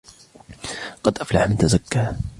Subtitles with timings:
[1.03, 2.15] قَدْ أَفْلَحَ مَنْ تَزَكَّى